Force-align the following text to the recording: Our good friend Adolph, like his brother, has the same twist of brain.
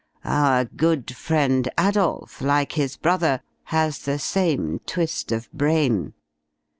Our 0.25 0.65
good 0.65 1.15
friend 1.15 1.69
Adolph, 1.79 2.41
like 2.41 2.71
his 2.71 2.97
brother, 2.97 3.41
has 3.65 3.99
the 3.99 4.17
same 4.17 4.79
twist 4.87 5.31
of 5.31 5.47
brain. 5.53 6.15